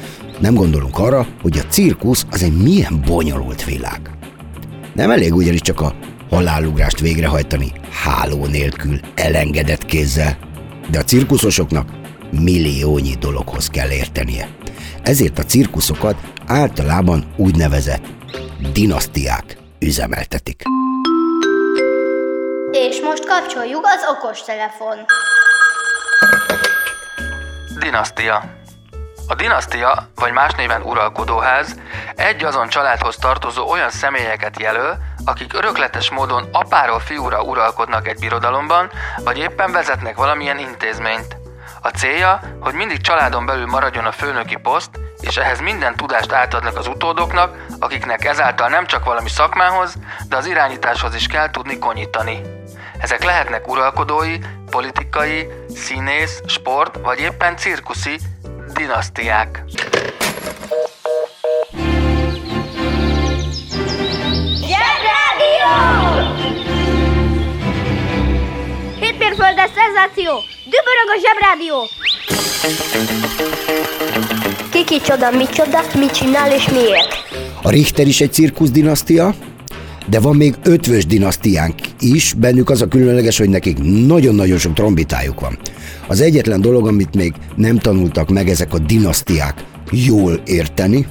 nem 0.41 0.55
gondolunk 0.55 0.99
arra, 0.99 1.27
hogy 1.43 1.59
a 1.59 1.69
cirkusz 1.69 2.27
az 2.31 2.43
egy 2.43 2.63
milyen 2.63 3.03
bonyolult 3.07 3.65
világ. 3.65 4.11
Nem 4.95 5.11
elég 5.11 5.35
ugyanis 5.35 5.61
csak 5.61 5.81
a 5.81 5.95
halálugrást 6.31 7.01
végrehajtani 7.01 7.73
háló 7.91 8.47
nélkül, 8.47 9.01
elengedett 9.15 9.85
kézzel, 9.85 10.39
de 10.91 10.99
a 10.99 11.05
cirkuszosoknak 11.05 11.89
milliónyi 12.31 13.15
dologhoz 13.21 13.69
kell 13.69 13.91
értenie. 13.91 14.49
Ezért 15.07 15.39
a 15.39 15.43
cirkuszokat 15.43 16.17
általában 16.47 17.35
úgynevezett 17.37 18.05
dinasztiák 18.73 19.57
üzemeltetik. 19.79 20.63
És 22.71 23.01
most 23.01 23.27
kapcsoljuk 23.27 23.85
az 23.85 24.03
okostelefon. 24.17 24.97
Dinasztia 27.79 28.43
A 29.29 29.35
dinasztia, 29.35 30.09
vagy 30.15 30.33
más 30.33 30.53
néven 30.55 30.83
uralkodóház, 30.83 31.81
egy 32.17 32.45
azon 32.45 32.69
családhoz 32.69 33.17
tartozó 33.17 33.71
olyan 33.71 33.91
személyeket 33.91 34.61
jelöl, 34.61 34.97
akik 35.25 35.55
örökletes 35.55 36.11
módon 36.11 36.49
apáról 36.53 37.01
fiúra 37.01 37.43
uralkodnak 37.43 38.09
egy 38.09 38.19
birodalomban, 38.19 38.91
vagy 39.25 39.39
éppen 39.39 39.73
vezetnek 39.73 40.17
valamilyen 40.17 40.59
intézményt. 40.59 41.46
A 41.81 41.89
célja, 41.89 42.41
hogy 42.61 42.75
mindig 42.75 43.01
családon 43.01 43.47
belül 43.47 43.67
maradjon 43.67 44.05
a 44.05 44.13
főnöki 44.13 44.57
poszt, 44.57 44.91
és 45.21 45.37
ehhez 45.37 45.61
minden 45.61 45.97
tudást 45.97 46.33
átadnak 46.33 46.77
az 46.77 46.87
utódoknak, 46.87 47.67
akiknek 47.79 48.25
ezáltal 48.25 48.69
nem 48.69 48.87
csak 48.87 49.05
valami 49.05 49.29
szakmához, 49.29 49.95
de 50.29 50.37
az 50.37 50.47
irányításhoz 50.47 51.15
is 51.15 51.27
kell 51.27 51.51
tudni 51.51 51.79
konyítani. 51.79 52.41
Ezek 52.99 53.25
lehetnek 53.25 53.69
uralkodói, 53.69 54.39
politikai, 54.71 55.49
színész, 55.75 56.43
sport 56.47 56.99
vagy 57.03 57.21
éppen 57.21 57.57
cirkuszi 57.57 58.19
dinasztiák. 58.73 59.65
Hétmérföldes 69.37 69.71
szenzáció! 69.75 70.33
Dübörög 70.65 71.09
a 71.09 71.19
Zsebrádió! 71.23 71.89
Kiki 74.71 75.01
csoda, 75.01 75.31
micsoda, 75.31 75.81
mit 75.99 76.11
csinál 76.11 76.53
és 76.53 76.69
miért? 76.69 77.09
A 77.63 77.71
Richter 77.71 78.07
is 78.07 78.21
egy 78.21 78.33
cirkusz 78.33 78.71
dinasztia, 78.71 79.35
de 80.07 80.21
van 80.21 80.37
még 80.37 80.55
ötvös 80.63 81.07
dinasztiánk 81.07 81.75
is, 82.01 82.33
bennük 82.33 82.71
az 82.71 82.83
a 82.83 82.89
különleges, 82.89 83.39
hogy 83.39 83.49
nekik 83.49 83.79
nagyon-nagyon 84.07 84.59
sok 84.59 84.73
trombitájuk 84.73 85.41
van. 85.41 85.59
Az 86.07 86.21
egyetlen 86.21 86.61
dolog, 86.61 86.87
amit 86.87 87.15
még 87.15 87.33
nem 87.57 87.79
tanultak 87.79 88.29
meg 88.29 88.49
ezek 88.49 88.73
a 88.75 88.79
dinasztiák 88.79 89.65
jól 89.91 90.41
érteni, 90.47 91.07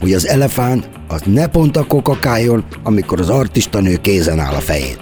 hogy 0.00 0.12
az 0.12 0.26
elefánt 0.26 0.88
az 1.08 1.22
ne 1.24 1.46
pont 1.46 1.76
akkor 1.76 2.02
kakáljon, 2.02 2.64
amikor 2.82 3.20
az 3.20 3.28
artista 3.28 3.80
nő 3.80 3.96
kézen 3.96 4.38
áll 4.38 4.54
a 4.54 4.60
fején. 4.60 4.96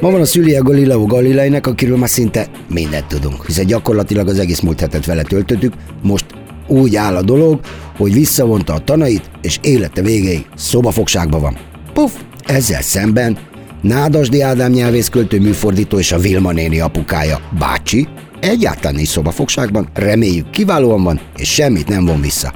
Ma 0.00 0.10
van 0.10 0.20
a 0.20 0.24
szülie 0.24 0.58
Galileo 0.58 1.06
Galileinek, 1.06 1.66
akiről 1.66 1.96
már 1.96 2.08
szinte 2.08 2.46
mindent 2.68 3.06
tudunk, 3.06 3.46
hiszen 3.46 3.66
gyakorlatilag 3.66 4.28
az 4.28 4.38
egész 4.38 4.60
múlt 4.60 4.80
hetet 4.80 5.06
vele 5.06 5.22
töltöttük, 5.22 5.72
most 6.02 6.24
úgy 6.66 6.96
áll 6.96 7.16
a 7.16 7.22
dolog, 7.22 7.60
hogy 7.96 8.12
visszavonta 8.12 8.74
a 8.74 8.78
tanait, 8.78 9.30
és 9.42 9.58
élete 9.62 10.02
végéig 10.02 10.46
szobafogságban 10.54 11.40
van. 11.40 11.56
Puff! 11.92 12.12
Ezzel 12.46 12.82
szemben 12.82 13.38
Nádasdi 13.80 14.40
Ádám 14.40 14.70
nyelvészköltő 14.70 15.40
műfordító 15.40 15.98
és 15.98 16.12
a 16.12 16.18
Vilma 16.18 16.52
néni 16.52 16.80
apukája, 16.80 17.40
bácsi, 17.58 18.08
egyáltalán 18.40 18.94
nincs 18.94 19.08
szobafogságban, 19.08 19.88
reméljük 19.94 20.50
kiválóan 20.50 21.02
van, 21.02 21.20
és 21.36 21.52
semmit 21.52 21.88
nem 21.88 22.04
von 22.04 22.20
vissza. 22.20 22.52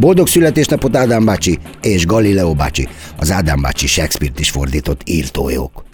Boldog 0.00 0.28
születésnapot 0.28 0.96
Ádám 0.96 1.24
bácsi 1.24 1.58
és 1.82 2.06
Galileo 2.06 2.54
bácsi, 2.54 2.88
az 3.16 3.30
Ádám 3.30 3.60
bácsi 3.60 3.86
Shakespeare-t 3.86 4.40
is 4.40 4.50
fordított 4.50 5.00
írtójók. 5.04 5.84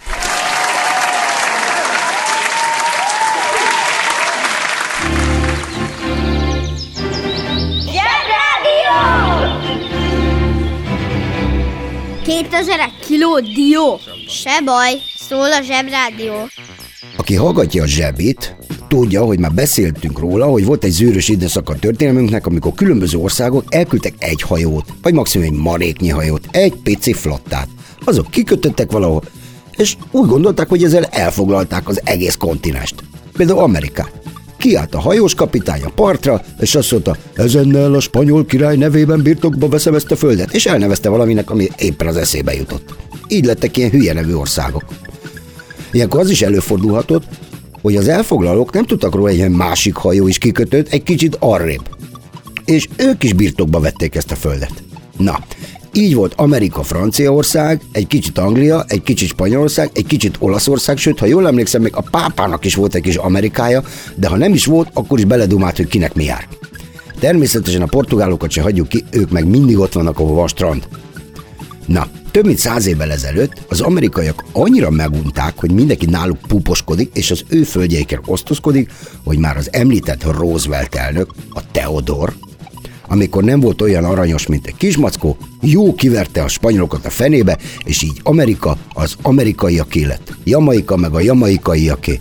Kétezerek 12.23 12.91
kiló 13.07 13.39
dió! 13.39 13.99
Se 14.27 14.61
baj, 14.65 14.93
szól 15.17 15.51
a 15.51 15.61
Zsebrádió. 15.61 16.33
Aki 17.17 17.35
hallgatja 17.35 17.83
a 17.83 17.87
zsebit, 17.87 18.56
tudja, 18.87 19.23
hogy 19.23 19.39
már 19.39 19.53
beszéltünk 19.53 20.19
róla, 20.19 20.45
hogy 20.45 20.65
volt 20.65 20.83
egy 20.83 20.91
zűrös 20.91 21.29
időszak 21.29 21.69
a 21.69 21.75
történelmünknek, 21.79 22.45
amikor 22.45 22.73
különböző 22.73 23.17
országok 23.17 23.63
elküldtek 23.69 24.13
egy 24.17 24.41
hajót, 24.41 24.85
vagy 25.01 25.13
maximum 25.13 25.47
egy 25.47 25.59
maréknyi 25.59 26.09
hajót, 26.09 26.47
egy 26.51 26.75
pici 26.75 27.13
flottát. 27.13 27.67
Azok 28.05 28.29
kikötöttek 28.29 28.91
valahol, 28.91 29.23
és 29.77 29.97
úgy 30.11 30.27
gondolták, 30.27 30.69
hogy 30.69 30.83
ezzel 30.83 31.03
elfoglalták 31.03 31.89
az 31.89 32.01
egész 32.03 32.35
kontinest. 32.35 32.95
Például 33.37 33.59
Amerikát. 33.59 34.11
Kiállt 34.57 34.95
a 34.95 34.99
hajós 34.99 35.33
kapitány 35.33 35.83
a 35.83 35.89
partra, 35.89 36.41
és 36.59 36.75
azt 36.75 36.91
mondta, 36.91 37.15
ezennel 37.33 37.93
a 37.93 37.99
spanyol 37.99 38.45
király 38.45 38.75
nevében 38.75 39.21
birtokba 39.21 39.69
veszem 39.69 39.95
ezt 39.95 40.11
a 40.11 40.15
földet, 40.15 40.53
és 40.53 40.65
elnevezte 40.65 41.09
valaminek, 41.09 41.49
ami 41.49 41.67
éppen 41.77 42.07
az 42.07 42.17
eszébe 42.17 42.53
jutott. 42.53 42.95
Így 43.27 43.45
lettek 43.45 43.77
ilyen 43.77 43.89
hülye 43.89 44.13
nevű 44.13 44.33
országok. 44.33 44.83
Ilyenkor 45.91 46.19
az 46.19 46.29
is 46.29 46.41
előfordulhatott, 46.41 47.23
hogy 47.81 47.95
az 47.95 48.07
elfoglalók 48.07 48.73
nem 48.73 48.85
tudtak 48.85 49.15
róla, 49.15 49.29
hogy 49.29 49.39
egy 49.39 49.49
másik 49.49 49.95
hajó 49.95 50.27
is 50.27 50.37
kikötött 50.37 50.87
egy 50.87 51.03
kicsit 51.03 51.37
arrébb. 51.39 51.95
És 52.65 52.87
ők 52.97 53.23
is 53.23 53.33
birtokba 53.33 53.79
vették 53.79 54.15
ezt 54.15 54.31
a 54.31 54.35
földet. 54.35 54.83
Na, 55.17 55.39
így 55.93 56.15
volt 56.15 56.33
Amerika, 56.35 56.83
Franciaország, 56.83 57.81
egy 57.91 58.07
kicsit 58.07 58.37
Anglia, 58.37 58.85
egy 58.87 59.03
kicsit 59.03 59.27
Spanyolország, 59.27 59.89
egy 59.93 60.05
kicsit 60.05 60.35
Olaszország, 60.39 60.97
sőt, 60.97 61.19
ha 61.19 61.25
jól 61.25 61.47
emlékszem, 61.47 61.81
még 61.81 61.95
a 61.95 62.01
pápának 62.11 62.65
is 62.65 62.75
volt 62.75 62.95
egy 62.95 63.01
kis 63.01 63.15
Amerikája, 63.15 63.83
de 64.15 64.27
ha 64.27 64.37
nem 64.37 64.53
is 64.53 64.65
volt, 64.65 64.89
akkor 64.93 65.17
is 65.17 65.25
beledumált, 65.25 65.77
hogy 65.77 65.87
kinek 65.87 66.13
mi 66.13 66.23
jár. 66.23 66.47
Természetesen 67.19 67.81
a 67.81 67.85
portugálokat 67.85 68.51
se 68.51 68.61
hagyjuk 68.61 68.87
ki, 68.87 69.03
ők 69.11 69.31
meg 69.31 69.47
mindig 69.47 69.77
ott 69.77 69.93
vannak, 69.93 70.19
ahol 70.19 70.35
van 70.35 70.47
strand. 70.47 70.87
Na, 71.85 72.07
több 72.37 72.45
mint 72.45 72.57
száz 72.57 72.85
évvel 72.85 73.11
ezelőtt 73.11 73.61
az 73.67 73.81
amerikaiak 73.81 74.43
annyira 74.51 74.89
megunták, 74.89 75.59
hogy 75.59 75.71
mindenki 75.71 76.05
náluk 76.05 76.37
puposkodik, 76.47 77.09
és 77.13 77.31
az 77.31 77.43
ő 77.49 77.63
földjeiken 77.63 78.21
osztozkodik, 78.25 78.91
hogy 79.23 79.37
már 79.37 79.57
az 79.57 79.73
említett 79.73 80.23
Roosevelt 80.23 80.95
elnök, 80.95 81.29
a 81.49 81.61
Theodor, 81.71 82.33
amikor 83.07 83.43
nem 83.43 83.59
volt 83.59 83.81
olyan 83.81 84.03
aranyos, 84.03 84.47
mint 84.47 84.67
egy 84.67 84.75
kismackó, 84.75 85.37
jó 85.61 85.93
kiverte 85.93 86.43
a 86.43 86.47
spanyolokat 86.47 87.05
a 87.05 87.09
fenébe, 87.09 87.57
és 87.83 88.01
így 88.01 88.19
Amerika 88.23 88.77
az 88.93 89.15
amerikaiaké 89.21 90.03
lett. 90.03 90.33
Jamaika 90.43 90.97
meg 90.97 91.13
a 91.13 91.19
jamaikaiaké. 91.19 92.19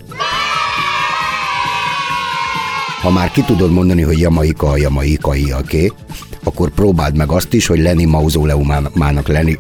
Ha 3.00 3.10
már 3.10 3.30
ki 3.30 3.42
tudod 3.42 3.72
mondani, 3.72 4.02
hogy 4.02 4.18
Jamaika 4.18 4.68
a 4.68 4.76
jamaikaiaké, 4.76 5.92
akkor 6.46 6.70
próbáld 6.70 7.16
meg 7.16 7.30
azt 7.30 7.52
is, 7.52 7.66
hogy 7.66 7.78
Lenny 7.78 8.06
mauzóleumának 8.06 9.28
Lenny... 9.28 9.58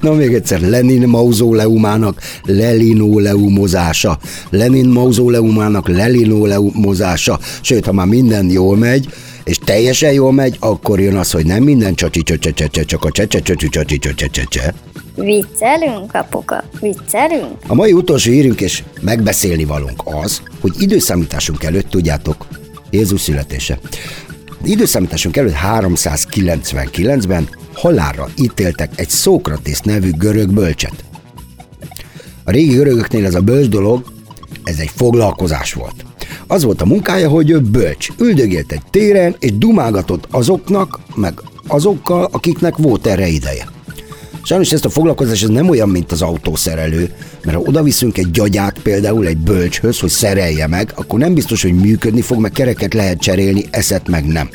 Na 0.00 0.12
még 0.12 0.34
egyszer, 0.34 0.60
Lenin 0.60 1.08
mauzóleumának 1.08 2.20
lelinóleumozása. 2.44 4.18
Lenin 4.50 4.88
mauzóleumának 4.88 5.88
lelinóleumozása. 5.88 7.38
Sőt, 7.60 7.84
ha 7.84 7.92
már 7.92 8.06
minden 8.06 8.50
jól 8.50 8.76
megy, 8.76 9.08
és 9.44 9.58
teljesen 9.58 10.12
jól 10.12 10.32
megy, 10.32 10.56
akkor 10.60 11.00
jön 11.00 11.16
az, 11.16 11.30
hogy 11.30 11.46
nem 11.46 11.62
minden 11.62 11.94
csacsi 11.94 12.22
csak 12.86 13.04
a 13.04 13.10
csacsi 13.10 13.68
csacsi 13.68 13.98
Viccelünk, 15.14 16.14
apuka, 16.14 16.64
viccelünk? 16.80 17.52
A 17.66 17.74
mai 17.74 17.92
utolsó 17.92 18.30
hírünk 18.30 18.60
és 18.60 18.82
megbeszélni 19.00 19.64
valunk 19.64 20.02
az, 20.22 20.42
hogy 20.60 20.72
időszámításunk 20.78 21.64
előtt, 21.64 21.90
tudjátok, 21.90 22.46
Jézus 22.90 23.20
születése. 23.20 23.78
Időszámításunk 24.66 25.36
előtt 25.36 25.54
399-ben 25.78 27.48
halálra 27.74 28.28
ítéltek 28.38 28.90
egy 28.96 29.08
Szókratész 29.08 29.80
nevű 29.80 30.10
görög 30.10 30.52
bölcset. 30.52 31.04
A 32.44 32.50
régi 32.50 32.74
görögöknél 32.74 33.24
ez 33.24 33.34
a 33.34 33.40
bölcs 33.40 33.68
dolog, 33.68 34.04
ez 34.64 34.78
egy 34.78 34.90
foglalkozás 34.94 35.72
volt. 35.72 36.04
Az 36.46 36.64
volt 36.64 36.80
a 36.80 36.86
munkája, 36.86 37.28
hogy 37.28 37.50
ő 37.50 37.60
bölcs. 37.60 38.08
Üldögélt 38.18 38.72
egy 38.72 38.82
téren, 38.90 39.36
és 39.38 39.58
dumálgatott 39.58 40.26
azoknak, 40.30 41.00
meg 41.14 41.40
azokkal, 41.66 42.28
akiknek 42.32 42.76
volt 42.76 43.06
erre 43.06 43.26
ideje. 43.26 43.75
Sajnos 44.46 44.72
ezt 44.72 44.84
a 44.84 44.90
foglalkozás 44.90 45.42
ez 45.42 45.48
nem 45.48 45.68
olyan, 45.68 45.88
mint 45.88 46.12
az 46.12 46.22
autószerelő, 46.22 47.14
mert 47.44 47.56
ha 47.56 47.62
oda 47.62 47.82
viszünk 47.82 48.18
egy 48.18 48.30
gyagyát 48.30 48.78
például 48.78 49.26
egy 49.26 49.36
bölcshöz, 49.36 50.00
hogy 50.00 50.10
szerelje 50.10 50.66
meg, 50.66 50.92
akkor 50.94 51.18
nem 51.18 51.34
biztos, 51.34 51.62
hogy 51.62 51.74
működni 51.74 52.20
fog, 52.20 52.38
mert 52.38 52.54
kereket 52.54 52.94
lehet 52.94 53.20
cserélni, 53.20 53.64
eszet 53.70 54.08
meg 54.08 54.26
nem. 54.26 54.48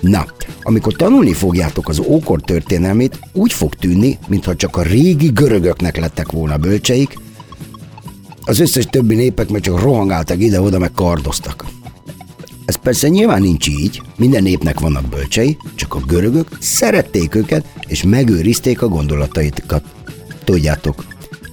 Na, 0.00 0.26
amikor 0.62 0.92
tanulni 0.92 1.32
fogjátok 1.32 1.88
az 1.88 1.98
ókor 1.98 2.40
történelmét, 2.40 3.18
úgy 3.32 3.52
fog 3.52 3.74
tűnni, 3.74 4.18
mintha 4.26 4.56
csak 4.56 4.76
a 4.76 4.82
régi 4.82 5.28
görögöknek 5.28 5.96
lettek 5.96 6.30
volna 6.30 6.56
bölcseik, 6.56 7.18
az 8.44 8.60
összes 8.60 8.86
többi 8.90 9.14
népek 9.14 9.48
meg 9.48 9.60
csak 9.60 9.80
rohangáltak 9.80 10.40
ide-oda, 10.40 10.78
meg 10.78 10.92
kardoztak. 10.94 11.64
Ez 12.68 12.76
persze 12.76 13.08
nyilván 13.08 13.40
nincs 13.40 13.68
így, 13.68 14.02
minden 14.16 14.42
népnek 14.42 14.80
vannak 14.80 15.08
bölcsei, 15.08 15.56
csak 15.74 15.94
a 15.94 16.00
görögök 16.06 16.48
szerették 16.60 17.34
őket, 17.34 17.64
és 17.86 18.02
megőrizték 18.02 18.82
a 18.82 18.88
gondolataitokat. 18.88 19.84
Tudjátok, 20.44 21.04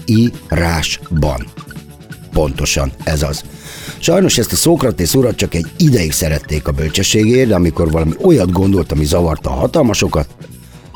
írásban. 0.06 1.45
Pontosan, 2.32 2.91
ez 3.04 3.23
az. 3.23 3.43
Sajnos 3.99 4.38
ezt 4.38 4.51
a 4.51 4.56
Szókratész 4.56 5.13
urat 5.13 5.36
csak 5.36 5.54
egy 5.54 5.65
ideig 5.78 6.12
szerették 6.12 6.67
a 6.67 6.71
bölcsességért, 6.71 7.47
de 7.47 7.56
amikor 7.56 7.91
valami 7.91 8.13
olyat 8.21 8.51
gondolt, 8.51 8.91
ami 8.91 9.06
zavarta 9.06 9.49
a 9.49 9.54
hatalmasokat, 9.54 10.28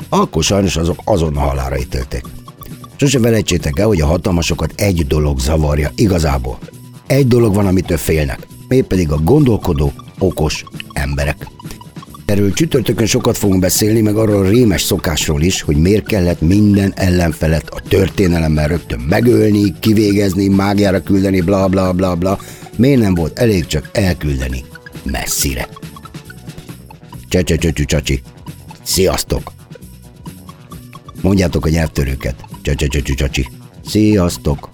akkor 0.08 0.44
sajnos 0.44 0.76
azok 0.76 0.98
azon 1.04 1.36
a 1.36 1.40
halára 1.40 1.78
ítélték. 1.78 2.24
Sose 2.96 3.18
felejtsétek 3.18 3.78
el, 3.78 3.86
hogy 3.86 4.00
a 4.00 4.06
hatalmasokat 4.06 4.72
egy 4.76 5.06
dolog 5.06 5.38
zavarja 5.38 5.90
igazából. 5.94 6.58
Egy 7.06 7.28
dolog 7.28 7.54
van, 7.54 7.66
amitől 7.66 7.98
félnek, 7.98 8.46
mégpedig 8.68 9.10
a 9.10 9.20
gondolkodó, 9.22 9.92
okos 10.20 10.64
emberek. 10.92 11.46
Erről 12.24 12.52
csütörtökön 12.52 13.06
sokat 13.06 13.38
fogunk 13.38 13.60
beszélni, 13.60 14.00
meg 14.00 14.16
arról 14.16 14.46
a 14.46 14.48
rémes 14.48 14.82
szokásról 14.82 15.42
is, 15.42 15.62
hogy 15.62 15.76
miért 15.76 16.06
kellett 16.06 16.40
minden 16.40 16.92
ellenfelet 16.96 17.68
a 17.68 17.80
történelemmel 17.88 18.68
rögtön 18.68 19.00
megölni, 19.00 19.74
kivégezni, 19.80 20.48
mágiára 20.48 21.02
küldeni, 21.02 21.40
bla 21.40 21.68
bla 21.68 21.92
bla 21.92 22.14
bla. 22.14 22.38
Miért 22.76 23.00
nem 23.00 23.14
volt 23.14 23.38
elég 23.38 23.66
csak 23.66 23.90
elküldeni 23.92 24.64
messzire? 25.02 25.68
Csacsi, 27.28 27.84
csacsi. 27.84 28.22
Sziasztok! 28.82 29.52
Mondjátok 31.20 31.66
a 31.66 31.68
nyelvtörőket. 31.68 32.34
Csacsi, 32.62 33.14
csacsi. 33.14 33.48
Sziasztok! 33.86 34.70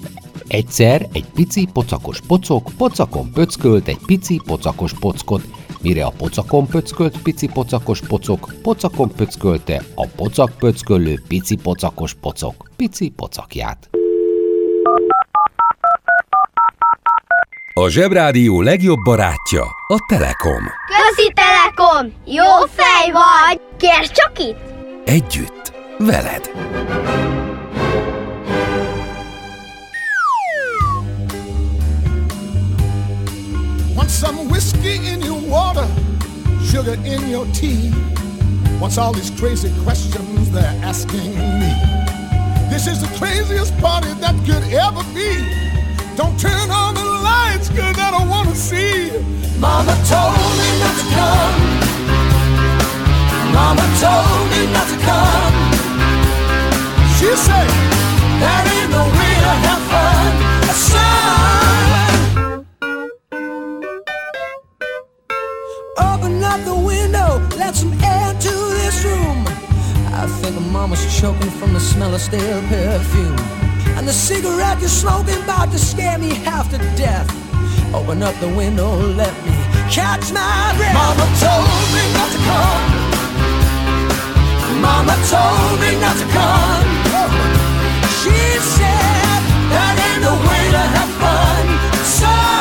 Egyszer 0.48 1.06
egy 1.12 1.26
pici 1.34 1.68
pocakos 1.72 2.20
pocok 2.20 2.70
pocakon 2.76 3.32
pöckölt 3.32 3.88
egy 3.88 3.98
pici 4.06 4.40
pocakos 4.46 4.92
pockot, 4.92 5.42
mire 5.80 6.04
a 6.04 6.10
pocakon 6.10 6.66
pöckölt 6.66 7.22
pici 7.22 7.46
pocakos 7.48 8.00
pocok 8.00 8.54
pocakon 8.62 9.12
pöckölte 9.16 9.82
a 9.94 10.06
pocak 10.06 10.58
pöckölő 10.58 11.22
pici 11.28 11.56
pocakos 11.56 12.14
pocok 12.14 12.70
pici 12.76 13.08
pocakját. 13.08 13.88
A 17.72 17.88
Zsebrádió 17.88 18.60
legjobb 18.60 18.98
barátja 19.04 19.62
a 19.88 20.04
Telekom. 20.08 20.62
Közi 20.86 21.32
Telekom! 21.34 22.12
Jó 22.24 22.66
fej 22.66 23.10
vagy! 23.12 23.60
Kérd 23.76 24.10
csak 24.10 24.38
itt! 24.38 24.74
Együtt, 25.04 25.72
veled. 25.98 26.50
Some 34.08 34.48
whiskey 34.48 35.06
in 35.06 35.20
your 35.20 35.40
water, 35.40 35.86
sugar 36.64 36.94
in 37.04 37.28
your 37.28 37.46
tea. 37.52 37.90
What's 38.78 38.98
all 38.98 39.12
these 39.12 39.30
crazy 39.30 39.72
questions 39.82 40.50
they're 40.50 40.80
asking 40.82 41.34
me? 41.60 41.72
This 42.70 42.86
is 42.86 43.00
the 43.00 43.08
craziest 43.18 43.76
party 43.78 44.12
that 44.14 44.34
could 44.46 44.64
ever 44.72 45.02
be. 45.14 45.30
Don't 46.16 46.38
turn 46.40 46.70
on 46.70 46.94
the 46.94 47.04
lights, 47.04 47.68
cause 47.68 47.98
I 47.98 48.10
don't 48.10 48.28
wanna 48.28 48.54
see. 48.54 49.10
Mama 49.58 49.94
told 50.08 50.34
me 50.58 50.68
not 50.80 50.94
to 51.00 51.06
come. 51.14 51.54
Mama 53.52 53.86
told 54.00 54.50
me 54.50 54.72
not 54.72 54.88
to 54.88 54.96
come. 55.04 55.65
Stale 72.26 72.60
perfume. 72.62 73.38
And 73.96 74.06
the 74.06 74.12
cigarette 74.12 74.80
you're 74.80 74.88
smoking 74.88 75.40
about 75.44 75.70
to 75.70 75.78
scare 75.78 76.18
me 76.18 76.30
half 76.46 76.68
to 76.72 76.78
death. 76.96 77.28
Open 77.94 78.20
up 78.22 78.34
the 78.40 78.48
window, 78.48 78.90
let 79.22 79.34
me 79.46 79.54
catch 79.96 80.32
my 80.32 80.74
breath. 80.76 80.94
Mama 81.02 81.26
told 81.44 81.86
me 81.94 82.02
not 82.18 82.30
to 82.34 82.40
come. 82.50 82.84
Mama 84.86 85.16
told 85.30 85.76
me 85.82 85.90
not 86.04 86.16
to 86.22 86.26
come. 86.36 86.86
She 88.18 88.38
said 88.74 89.40
that 89.72 89.94
ain't 90.06 90.22
no 90.26 90.34
way 90.48 90.64
to 90.76 90.82
have 90.96 91.10
fun, 91.22 91.64
son. 92.04 92.55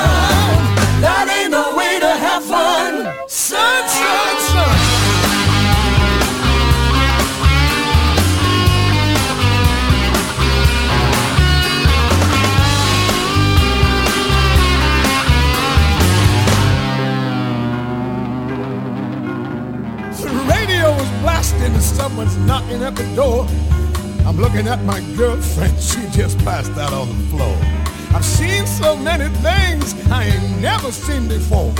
knocking 22.45 22.83
at 22.83 22.95
the 22.95 23.03
door. 23.15 23.47
I'm 24.25 24.37
looking 24.37 24.67
at 24.67 24.83
my 24.83 24.99
girlfriend, 25.15 25.77
she 25.79 26.01
just 26.09 26.37
passed 26.39 26.71
out 26.77 26.93
on 26.93 27.07
the 27.07 27.23
floor. 27.29 27.57
I've 28.13 28.25
seen 28.25 28.65
so 28.65 28.95
many 28.95 29.29
things 29.45 29.93
I 30.09 30.25
ain't 30.25 30.61
never 30.61 30.91
seen 30.91 31.27
before. 31.27 31.73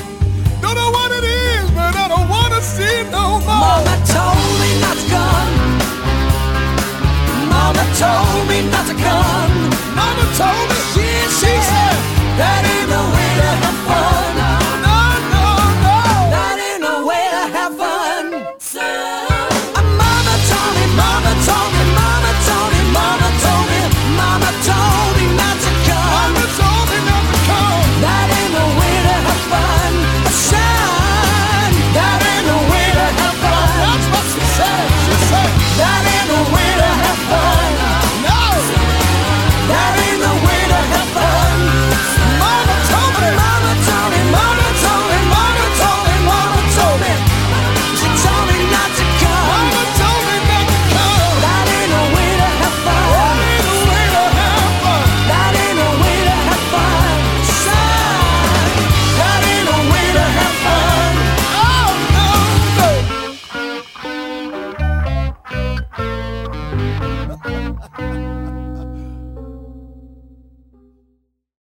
Don't 0.62 0.76
know 0.76 0.92
what 0.92 1.12
it 1.12 1.24
is, 1.24 1.70
but 1.72 1.96
I 1.96 2.08
don't 2.08 2.30
wanna 2.30 2.62
see 2.62 3.04
no 3.10 3.40
more. 3.46 3.66
Mama 3.66 3.96
told 4.06 4.52
me 4.62 4.70
not 4.82 4.98
to 4.98 5.06
come. 5.16 5.52
Mama 7.50 7.86
told 8.02 8.48
me 8.50 8.58
not 8.70 8.86
to 8.90 8.96
come. 8.96 9.56
Mama 9.96 10.26
told 10.40 10.66
me 10.70 10.80
she, 10.94 11.08
she 11.40 11.54
said 11.70 11.98
that 12.40 12.62
ain't 12.74 12.90
the 12.90 13.04
way 13.16 13.32
to 13.42 13.50
have 13.64 13.78
fun. 13.88 14.55